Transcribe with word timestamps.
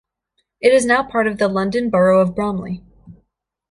It 0.61 0.73
is 0.73 0.83
now 0.87 1.03
part 1.03 1.27
of 1.27 1.37
the 1.37 1.47
London 1.47 1.91
Borough 1.91 2.21
of 2.21 2.33
Bromley. 2.33 2.81